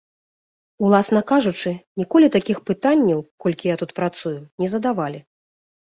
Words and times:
Уласна 0.85 1.21
кажучы, 1.31 1.69
ніколі 2.01 2.27
такіх 2.37 2.57
пытанняў, 2.69 3.19
колькі 3.45 3.65
я 3.73 3.79
тут 3.83 3.95
працую, 4.01 4.37
не 4.65 4.71
задавалі. 4.75 5.19